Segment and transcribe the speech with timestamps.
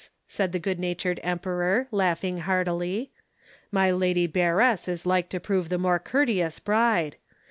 [0.27, 3.11] said the good natured Emperor, laughing heartily.
[3.71, 7.17] "My Lady Bearess is like to prove the more courteous bride!